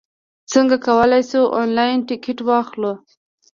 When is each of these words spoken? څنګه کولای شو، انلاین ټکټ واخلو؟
څنګه 0.51 0.75
کولای 0.85 1.21
شو، 1.29 1.41
انلاین 1.61 1.99
ټکټ 2.07 2.39
واخلو؟ 2.47 2.93